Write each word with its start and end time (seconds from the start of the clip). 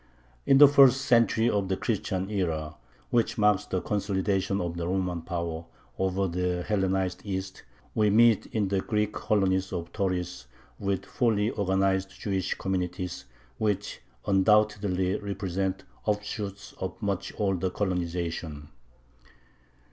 In 0.47 0.57
the 0.57 0.67
first 0.67 1.01
century 1.01 1.47
of 1.47 1.67
the 1.69 1.77
Christian 1.77 2.27
era, 2.31 2.73
which 3.11 3.37
marks 3.37 3.65
the 3.65 3.81
consolidation 3.81 4.59
of 4.59 4.75
the 4.75 4.87
Roman 4.87 5.21
power 5.21 5.65
over 5.99 6.27
the 6.27 6.63
Hellenized 6.63 7.21
East, 7.23 7.61
we 7.93 8.09
meet 8.09 8.47
in 8.47 8.69
the 8.69 8.81
Greek 8.81 9.13
colonies 9.13 9.71
of 9.71 9.93
Tauris 9.93 10.47
with 10.79 11.05
fully 11.05 11.51
organized 11.51 12.19
Jewish 12.19 12.55
communities, 12.55 13.25
which 13.59 14.01
undoubtedly 14.25 15.17
represent 15.19 15.83
offshoots 16.05 16.73
of 16.79 16.95
a 16.99 17.05
much 17.05 17.31
older 17.37 17.69
colonization. 17.69 18.69